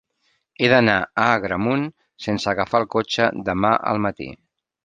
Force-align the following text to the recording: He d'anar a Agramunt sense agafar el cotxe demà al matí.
He 0.63 0.69
d'anar 0.71 0.95
a 1.01 1.27
Agramunt 1.33 1.85
sense 2.27 2.51
agafar 2.55 2.83
el 2.85 2.91
cotxe 2.97 3.31
demà 3.51 3.77
al 3.93 4.03
matí. 4.09 4.33